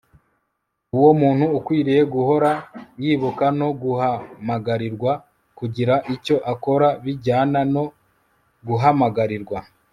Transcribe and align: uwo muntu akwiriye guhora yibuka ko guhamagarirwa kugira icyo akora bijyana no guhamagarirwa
uwo 0.97 1.11
muntu 1.21 1.45
akwiriye 1.57 2.01
guhora 2.13 2.51
yibuka 3.03 3.45
ko 3.59 3.67
guhamagarirwa 3.81 5.11
kugira 5.57 5.95
icyo 6.15 6.35
akora 6.53 6.87
bijyana 7.03 7.59
no 7.73 7.83
guhamagarirwa 8.67 9.57